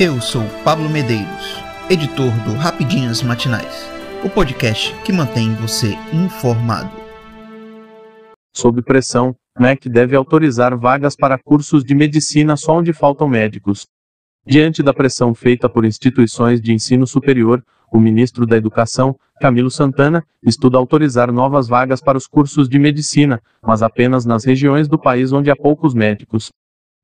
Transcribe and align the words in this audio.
Eu 0.00 0.20
sou 0.20 0.44
Pablo 0.62 0.88
Medeiros, 0.88 1.60
editor 1.90 2.30
do 2.44 2.52
Rapidinhas 2.52 3.20
Matinais, 3.20 3.90
o 4.24 4.30
podcast 4.30 4.94
que 5.04 5.12
mantém 5.12 5.52
você 5.56 5.98
informado. 6.12 6.92
Sob 8.54 8.80
pressão, 8.80 9.34
MEC 9.58 9.88
deve 9.88 10.14
autorizar 10.14 10.78
vagas 10.78 11.16
para 11.16 11.36
cursos 11.36 11.82
de 11.82 11.96
medicina 11.96 12.56
só 12.56 12.78
onde 12.78 12.92
faltam 12.92 13.26
médicos. 13.26 13.88
Diante 14.46 14.84
da 14.84 14.94
pressão 14.94 15.34
feita 15.34 15.68
por 15.68 15.84
instituições 15.84 16.60
de 16.60 16.72
ensino 16.72 17.04
superior, 17.04 17.60
o 17.92 17.98
ministro 17.98 18.46
da 18.46 18.56
Educação, 18.56 19.16
Camilo 19.40 19.68
Santana, 19.68 20.22
estuda 20.44 20.78
autorizar 20.78 21.32
novas 21.32 21.66
vagas 21.66 22.00
para 22.00 22.16
os 22.16 22.28
cursos 22.28 22.68
de 22.68 22.78
medicina, 22.78 23.42
mas 23.60 23.82
apenas 23.82 24.24
nas 24.24 24.44
regiões 24.44 24.86
do 24.86 24.96
país 24.96 25.32
onde 25.32 25.50
há 25.50 25.56
poucos 25.56 25.92
médicos. 25.92 26.52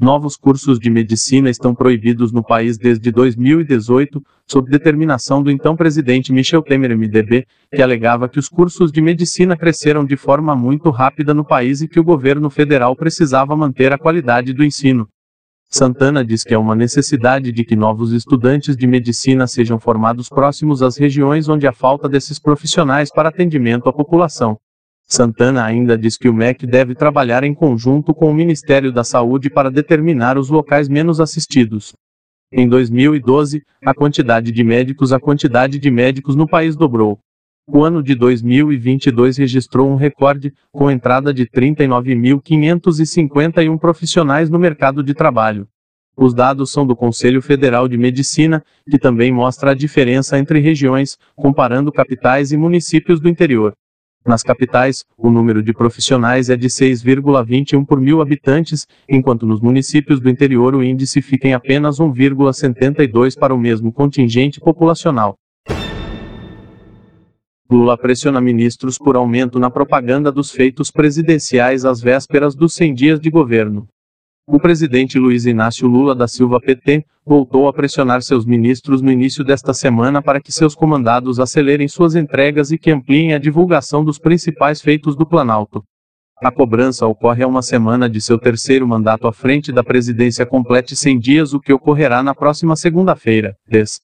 Novos 0.00 0.36
cursos 0.36 0.78
de 0.78 0.88
medicina 0.88 1.50
estão 1.50 1.74
proibidos 1.74 2.30
no 2.30 2.40
país 2.40 2.78
desde 2.78 3.10
2018, 3.10 4.22
sob 4.46 4.70
determinação 4.70 5.42
do 5.42 5.50
então 5.50 5.74
presidente 5.74 6.32
Michel 6.32 6.62
Temer 6.62 6.96
MDB, 6.96 7.44
que 7.74 7.82
alegava 7.82 8.28
que 8.28 8.38
os 8.38 8.48
cursos 8.48 8.92
de 8.92 9.02
medicina 9.02 9.56
cresceram 9.56 10.04
de 10.04 10.16
forma 10.16 10.54
muito 10.54 10.88
rápida 10.90 11.34
no 11.34 11.44
país 11.44 11.80
e 11.80 11.88
que 11.88 11.98
o 11.98 12.04
governo 12.04 12.48
federal 12.48 12.94
precisava 12.94 13.56
manter 13.56 13.92
a 13.92 13.98
qualidade 13.98 14.52
do 14.52 14.64
ensino. 14.64 15.08
Santana 15.68 16.24
diz 16.24 16.44
que 16.44 16.54
é 16.54 16.58
uma 16.58 16.76
necessidade 16.76 17.50
de 17.50 17.64
que 17.64 17.74
novos 17.74 18.12
estudantes 18.12 18.76
de 18.76 18.86
medicina 18.86 19.48
sejam 19.48 19.80
formados 19.80 20.28
próximos 20.28 20.80
às 20.80 20.96
regiões 20.96 21.48
onde 21.48 21.66
há 21.66 21.72
falta 21.72 22.08
desses 22.08 22.38
profissionais 22.38 23.10
para 23.12 23.30
atendimento 23.30 23.88
à 23.88 23.92
população. 23.92 24.56
Santana 25.10 25.64
ainda 25.64 25.96
diz 25.96 26.18
que 26.18 26.28
o 26.28 26.34
MEC 26.34 26.66
deve 26.66 26.94
trabalhar 26.94 27.42
em 27.42 27.54
conjunto 27.54 28.12
com 28.12 28.30
o 28.30 28.34
Ministério 28.34 28.92
da 28.92 29.02
Saúde 29.02 29.48
para 29.48 29.70
determinar 29.70 30.36
os 30.36 30.50
locais 30.50 30.86
menos 30.86 31.18
assistidos. 31.18 31.94
Em 32.52 32.68
2012, 32.68 33.62
a 33.82 33.94
quantidade 33.94 34.52
de 34.52 34.62
médicos 34.62 35.10
a 35.10 35.18
quantidade 35.18 35.78
de 35.78 35.90
médicos 35.90 36.36
no 36.36 36.46
país 36.46 36.76
dobrou. 36.76 37.18
O 37.66 37.82
ano 37.82 38.02
de 38.02 38.14
2022 38.14 39.38
registrou 39.38 39.90
um 39.90 39.96
recorde, 39.96 40.52
com 40.70 40.90
entrada 40.90 41.32
de 41.32 41.46
39.551 41.46 43.78
profissionais 43.78 44.50
no 44.50 44.58
mercado 44.58 45.02
de 45.02 45.14
trabalho. 45.14 45.66
Os 46.14 46.34
dados 46.34 46.70
são 46.70 46.86
do 46.86 46.94
Conselho 46.94 47.40
Federal 47.40 47.88
de 47.88 47.96
Medicina, 47.96 48.62
que 48.90 48.98
também 48.98 49.32
mostra 49.32 49.70
a 49.70 49.74
diferença 49.74 50.38
entre 50.38 50.60
regiões, 50.60 51.16
comparando 51.34 51.90
capitais 51.92 52.52
e 52.52 52.58
municípios 52.58 53.20
do 53.20 53.28
interior. 53.28 53.74
Nas 54.26 54.42
capitais, 54.42 55.04
o 55.16 55.30
número 55.30 55.62
de 55.62 55.72
profissionais 55.72 56.50
é 56.50 56.56
de 56.56 56.68
6,21 56.68 57.86
por 57.86 58.00
mil 58.00 58.20
habitantes, 58.20 58.86
enquanto 59.08 59.46
nos 59.46 59.60
municípios 59.60 60.20
do 60.20 60.28
interior 60.28 60.74
o 60.74 60.82
índice 60.82 61.22
fica 61.22 61.48
em 61.48 61.54
apenas 61.54 61.98
1,72 61.98 63.38
para 63.38 63.54
o 63.54 63.58
mesmo 63.58 63.92
contingente 63.92 64.60
populacional. 64.60 65.36
Lula 67.70 67.98
pressiona 67.98 68.40
ministros 68.40 68.96
por 68.96 69.14
aumento 69.14 69.58
na 69.58 69.70
propaganda 69.70 70.32
dos 70.32 70.50
feitos 70.50 70.90
presidenciais 70.90 71.84
às 71.84 72.00
vésperas 72.00 72.54
dos 72.54 72.72
100 72.74 72.94
dias 72.94 73.20
de 73.20 73.30
governo. 73.30 73.86
O 74.50 74.58
presidente 74.58 75.18
Luiz 75.18 75.44
Inácio 75.44 75.86
Lula 75.86 76.14
da 76.14 76.26
Silva 76.26 76.58
PT 76.58 77.04
voltou 77.22 77.68
a 77.68 77.72
pressionar 77.72 78.22
seus 78.22 78.46
ministros 78.46 79.02
no 79.02 79.12
início 79.12 79.44
desta 79.44 79.74
semana 79.74 80.22
para 80.22 80.40
que 80.40 80.50
seus 80.50 80.74
comandados 80.74 81.38
acelerem 81.38 81.86
suas 81.86 82.14
entregas 82.14 82.72
e 82.72 82.78
que 82.78 82.90
ampliem 82.90 83.34
a 83.34 83.38
divulgação 83.38 84.02
dos 84.02 84.18
principais 84.18 84.80
feitos 84.80 85.14
do 85.14 85.26
Planalto. 85.26 85.84
A 86.42 86.50
cobrança 86.50 87.06
ocorre 87.06 87.42
a 87.42 87.46
uma 87.46 87.60
semana 87.60 88.08
de 88.08 88.22
seu 88.22 88.38
terceiro 88.38 88.88
mandato 88.88 89.26
à 89.26 89.34
frente 89.34 89.70
da 89.70 89.84
presidência 89.84 90.46
complete 90.46 90.96
100 90.96 91.18
dias, 91.18 91.52
o 91.52 91.60
que 91.60 91.74
ocorrerá 91.74 92.22
na 92.22 92.34
próxima 92.34 92.74
segunda-feira, 92.74 93.54
10. 93.68 94.00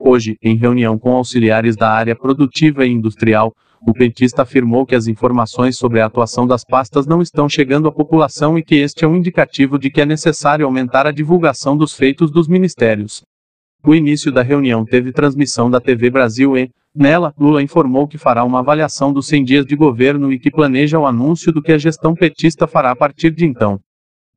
Hoje, 0.00 0.36
em 0.42 0.56
reunião 0.56 0.98
com 0.98 1.12
auxiliares 1.12 1.76
da 1.76 1.88
área 1.88 2.16
produtiva 2.16 2.84
e 2.84 2.90
industrial, 2.90 3.52
o 3.86 3.92
petista 3.92 4.42
afirmou 4.42 4.86
que 4.86 4.94
as 4.94 5.06
informações 5.06 5.76
sobre 5.76 6.00
a 6.00 6.06
atuação 6.06 6.46
das 6.46 6.64
pastas 6.64 7.06
não 7.06 7.20
estão 7.20 7.48
chegando 7.48 7.86
à 7.86 7.92
população 7.92 8.58
e 8.58 8.62
que 8.62 8.76
este 8.76 9.04
é 9.04 9.08
um 9.08 9.16
indicativo 9.16 9.78
de 9.78 9.90
que 9.90 10.00
é 10.00 10.06
necessário 10.06 10.64
aumentar 10.64 11.06
a 11.06 11.12
divulgação 11.12 11.76
dos 11.76 11.92
feitos 11.92 12.30
dos 12.30 12.48
ministérios. 12.48 13.22
O 13.86 13.94
início 13.94 14.32
da 14.32 14.40
reunião 14.40 14.86
teve 14.86 15.12
transmissão 15.12 15.70
da 15.70 15.80
TV 15.80 16.08
Brasil 16.08 16.56
e, 16.56 16.70
nela, 16.94 17.34
Lula 17.38 17.62
informou 17.62 18.08
que 18.08 18.16
fará 18.16 18.42
uma 18.42 18.60
avaliação 18.60 19.12
dos 19.12 19.26
100 19.26 19.44
dias 19.44 19.66
de 19.66 19.76
governo 19.76 20.32
e 20.32 20.38
que 20.38 20.50
planeja 20.50 20.98
o 20.98 21.06
anúncio 21.06 21.52
do 21.52 21.60
que 21.60 21.72
a 21.72 21.78
gestão 21.78 22.14
petista 22.14 22.66
fará 22.66 22.90
a 22.90 22.96
partir 22.96 23.30
de 23.32 23.44
então. 23.44 23.78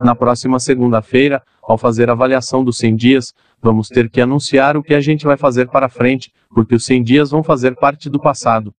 Na 0.00 0.16
próxima 0.16 0.58
segunda-feira, 0.58 1.40
ao 1.62 1.78
fazer 1.78 2.10
a 2.10 2.12
avaliação 2.14 2.64
dos 2.64 2.78
100 2.78 2.96
dias, 2.96 3.32
vamos 3.62 3.86
ter 3.86 4.10
que 4.10 4.20
anunciar 4.20 4.76
o 4.76 4.82
que 4.82 4.92
a 4.92 5.00
gente 5.00 5.24
vai 5.24 5.36
fazer 5.36 5.68
para 5.68 5.88
frente, 5.88 6.32
porque 6.50 6.74
os 6.74 6.84
100 6.84 7.02
dias 7.04 7.30
vão 7.30 7.44
fazer 7.44 7.76
parte 7.76 8.10
do 8.10 8.20
passado. 8.20 8.74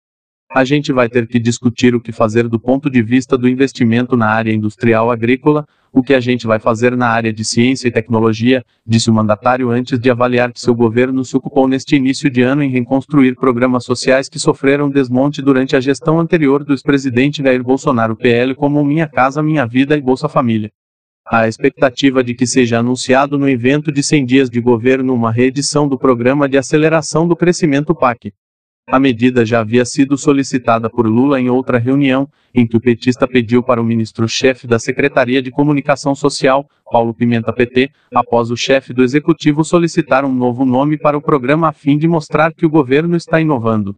A 0.50 0.64
gente 0.64 0.94
vai 0.94 1.10
ter 1.10 1.28
que 1.28 1.40
discutir 1.40 1.94
o 1.94 2.00
que 2.00 2.14
fazer 2.14 2.48
do 2.48 2.58
ponto 2.58 2.90
de 2.90 3.02
vista 3.02 3.38
do 3.38 3.50
investimento 3.50 4.16
na 4.16 4.28
área 4.28 4.52
industrial 4.52 5.12
agrícola, 5.12 5.68
o 5.92 6.02
que 6.02 6.14
a 6.14 6.22
gente 6.22 6.48
vai 6.48 6.58
fazer 6.58 6.96
na 6.96 7.10
área 7.10 7.34
de 7.34 7.44
ciência 7.44 7.88
e 7.88 7.92
tecnologia, 7.92 8.64
disse 8.86 9.10
o 9.10 9.14
mandatário 9.14 9.70
antes 9.70 10.00
de 10.00 10.10
avaliar 10.10 10.54
que 10.54 10.62
seu 10.62 10.74
governo 10.74 11.26
se 11.26 11.36
ocupou 11.36 11.68
neste 11.68 11.98
início 11.98 12.30
de 12.30 12.42
ano 12.42 12.64
em 12.64 12.70
reconstruir 12.70 13.36
programas 13.36 13.84
sociais 13.84 14.30
que 14.30 14.40
sofreram 14.40 14.90
desmonte 14.90 15.42
durante 15.42 15.76
a 15.76 15.82
gestão 15.82 16.18
anterior 16.18 16.64
do 16.64 16.74
ex-presidente 16.74 17.44
Jair 17.44 17.62
Bolsonaro 17.62 18.16
PL 18.16 18.56
como 18.56 18.84
Minha 18.86 19.08
Casa 19.08 19.44
Minha 19.44 19.66
Vida 19.66 19.98
e 19.98 20.02
Bolsa 20.02 20.30
Família. 20.30 20.72
A 21.30 21.46
expectativa 21.46 22.24
de 22.24 22.34
que 22.34 22.48
seja 22.48 22.80
anunciado 22.80 23.38
no 23.38 23.50
evento 23.50 23.92
de 23.92 24.02
100 24.02 24.26
dias 24.26 24.50
de 24.50 24.62
governo 24.62 25.14
uma 25.14 25.32
reedição 25.32 25.90
do 25.90 25.98
Programa 25.98 26.48
de 26.48 26.58
Aceleração 26.58 27.28
do 27.28 27.36
Crescimento 27.36 27.94
PAC. 27.94 28.32
A 28.90 29.02
medida 29.02 29.46
já 29.46 29.60
havia 29.60 29.84
sido 29.84 30.18
solicitada 30.18 30.90
por 30.90 31.06
Lula 31.06 31.42
em 31.42 31.50
outra 31.50 31.78
reunião, 31.78 32.26
em 32.56 32.66
que 32.66 32.78
o 32.78 32.80
petista 32.80 33.28
pediu 33.28 33.62
para 33.62 33.82
o 33.82 33.84
ministro-chefe 33.84 34.66
da 34.66 34.80
Secretaria 34.80 35.42
de 35.42 35.52
Comunicação 35.52 36.16
Social, 36.16 36.66
Paulo 36.90 37.14
Pimenta 37.14 37.52
PT, 37.52 37.92
após 38.16 38.50
o 38.50 38.56
chefe 38.56 38.94
do 38.94 39.04
executivo 39.04 39.62
solicitar 39.62 40.24
um 40.24 40.34
novo 40.34 40.64
nome 40.64 40.98
para 40.98 41.18
o 41.18 41.22
programa 41.22 41.68
a 41.68 41.74
fim 41.74 41.98
de 41.98 42.08
mostrar 42.08 42.54
que 42.54 42.66
o 42.66 42.70
governo 42.70 43.18
está 43.18 43.42
inovando. 43.42 43.94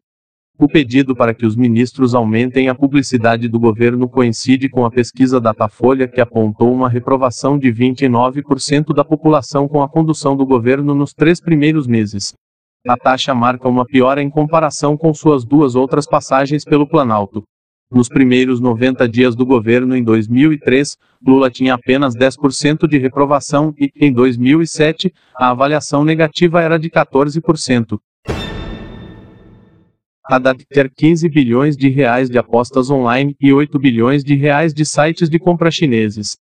O 0.57 0.67
pedido 0.67 1.15
para 1.15 1.35
que 1.35 1.45
os 1.45 1.55
ministros 1.55 2.15
aumentem 2.15 2.67
a 2.67 2.73
publicidade 2.73 3.47
do 3.47 3.59
governo 3.59 4.09
coincide 4.09 4.67
com 4.69 4.85
a 4.85 4.89
pesquisa 4.89 5.39
Datafolha 5.39 6.07
que 6.07 6.19
apontou 6.19 6.73
uma 6.73 6.89
reprovação 6.89 7.59
de 7.59 7.71
29% 7.71 8.91
da 8.95 9.05
população 9.05 9.67
com 9.67 9.83
a 9.83 9.87
condução 9.87 10.35
do 10.35 10.47
governo 10.47 10.95
nos 10.95 11.13
três 11.13 11.39
primeiros 11.39 11.85
meses. 11.85 12.33
A 12.87 12.95
taxa 12.95 13.35
marca 13.35 13.67
uma 13.67 13.85
piora 13.85 14.23
em 14.23 14.29
comparação 14.29 14.95
com 14.95 15.13
suas 15.13 15.43
duas 15.43 15.75
outras 15.75 16.05
passagens 16.07 16.63
pelo 16.63 16.87
Planalto. 16.87 17.43
Nos 17.91 18.07
primeiros 18.07 18.61
90 18.61 19.07
dias 19.09 19.35
do 19.35 19.45
governo 19.45 19.97
em 19.97 20.03
2003, 20.03 20.95
Lula 21.25 21.51
tinha 21.51 21.73
apenas 21.73 22.15
10% 22.15 22.87
de 22.87 22.97
reprovação 22.97 23.73
e, 23.77 23.91
em 23.99 24.13
2007, 24.13 25.11
a 25.35 25.49
avaliação 25.49 26.05
negativa 26.05 26.61
era 26.61 26.79
de 26.79 26.89
14%. 26.89 27.99
Haddad 30.23 30.63
quer 30.71 30.89
15 30.89 31.27
bilhões 31.27 31.75
de 31.75 31.89
reais 31.89 32.29
de 32.29 32.37
apostas 32.37 32.89
online 32.89 33.35
e 33.41 33.51
8 33.51 33.77
bilhões 33.77 34.23
de 34.23 34.35
reais 34.35 34.73
de 34.73 34.85
sites 34.85 35.29
de 35.29 35.37
compra 35.37 35.69
chineses. 35.69 36.37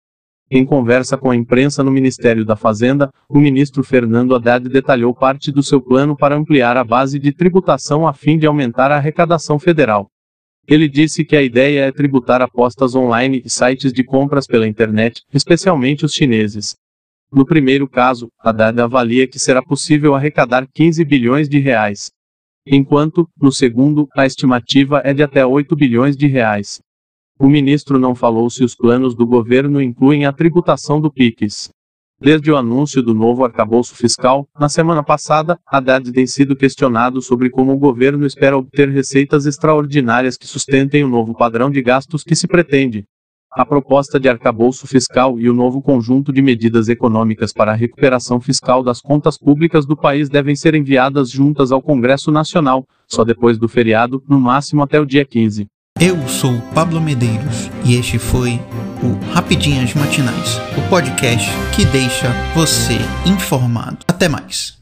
Em 0.50 0.66
conversa 0.66 1.18
com 1.18 1.30
a 1.30 1.36
imprensa 1.36 1.84
no 1.84 1.92
Ministério 1.92 2.46
da 2.46 2.56
Fazenda, 2.56 3.12
o 3.28 3.38
ministro 3.38 3.84
Fernando 3.84 4.34
Haddad 4.34 4.70
detalhou 4.70 5.14
parte 5.14 5.52
do 5.52 5.62
seu 5.62 5.82
plano 5.82 6.16
para 6.16 6.38
ampliar 6.38 6.78
a 6.78 6.86
base 6.86 7.20
de 7.20 7.34
tributação 7.34 8.08
a 8.08 8.14
fim 8.14 8.38
de 8.38 8.48
aumentar 8.48 8.90
a 8.90 8.96
arrecadação 8.96 9.60
federal. 9.60 10.10
Ele 10.66 10.88
disse 10.88 11.26
que 11.26 11.36
a 11.36 11.42
ideia 11.42 11.82
é 11.82 11.92
tributar 11.92 12.42
apostas 12.42 12.96
online 12.96 13.42
e 13.44 13.50
sites 13.50 13.92
de 13.92 14.06
compras 14.06 14.48
pela 14.48 14.68
internet, 14.68 15.22
especialmente 15.34 16.06
os 16.06 16.14
chineses. 16.14 16.76
No 17.30 17.46
primeiro 17.46 17.86
caso, 17.86 18.30
Haddad 18.40 18.80
avalia 18.80 19.28
que 19.28 19.40
será 19.40 19.62
possível 19.62 20.16
arrecadar 20.16 20.66
15 20.74 21.04
bilhões 21.04 21.50
de 21.50 21.60
reais. 21.60 22.10
Enquanto, 22.66 23.28
no 23.42 23.52
segundo, 23.52 24.08
a 24.16 24.26
estimativa 24.26 25.02
é 25.04 25.14
de 25.14 25.24
até 25.24 25.46
8 25.46 25.76
bilhões 25.76 26.16
de 26.16 26.28
reais. 26.28 26.80
O 27.40 27.48
ministro 27.48 28.00
não 28.00 28.16
falou 28.16 28.50
se 28.50 28.64
os 28.64 28.74
planos 28.74 29.14
do 29.14 29.26
governo 29.28 29.80
incluem 29.80 30.26
a 30.26 30.34
tributação 30.34 31.00
do 31.00 31.12
PIX. 31.12 31.70
Desde 32.20 32.52
o 32.52 32.58
anúncio 32.58 33.04
do 33.04 33.14
novo 33.14 33.46
arcabouço 33.46 33.96
fiscal, 33.96 34.48
na 34.60 34.68
semana 34.68 35.04
passada, 35.04 35.60
Haddad 35.68 36.12
tem 36.12 36.26
sido 36.26 36.56
questionado 36.56 37.22
sobre 37.22 37.52
como 37.52 37.74
o 37.74 37.78
governo 37.78 38.26
espera 38.26 38.58
obter 38.58 38.90
receitas 38.90 39.46
extraordinárias 39.46 40.36
que 40.36 40.48
sustentem 40.48 41.04
o 41.04 41.08
novo 41.08 41.36
padrão 41.36 41.70
de 41.70 41.80
gastos 41.80 42.24
que 42.24 42.36
se 42.36 42.48
pretende. 42.48 43.06
A 43.52 43.64
proposta 43.64 44.20
de 44.20 44.28
arcabouço 44.28 44.88
fiscal 44.88 45.40
e 45.40 45.48
o 45.48 45.54
novo 45.54 45.80
conjunto 45.80 46.34
de 46.34 46.42
medidas 46.42 46.90
econômicas 46.90 47.54
para 47.54 47.72
a 47.72 47.76
recuperação 47.76 48.42
fiscal 48.42 48.82
das 48.82 49.00
contas 49.00 49.38
públicas 49.38 49.86
do 49.86 49.96
país 49.96 50.28
devem 50.28 50.56
ser 50.56 50.74
enviadas 50.74 51.30
juntas 51.30 51.72
ao 51.72 51.84
Congresso 51.84 52.32
Nacional, 52.32 52.84
só 53.08 53.24
depois 53.24 53.60
do 53.60 53.70
feriado, 53.70 54.24
no 54.28 54.40
máximo 54.40 54.82
até 54.82 55.00
o 55.00 55.06
dia 55.06 55.24
15. 55.24 55.68
Eu 56.00 56.28
sou 56.28 56.62
Pablo 56.76 57.02
Medeiros 57.02 57.72
e 57.84 57.96
este 57.96 58.20
foi 58.20 58.62
o 59.02 59.34
Rapidinhas 59.34 59.96
Matinais, 59.96 60.58
o 60.78 60.90
podcast 60.90 61.50
que 61.76 61.86
deixa 61.86 62.32
você 62.54 62.98
informado. 63.26 63.98
Até 64.08 64.30
mais. 64.30 64.77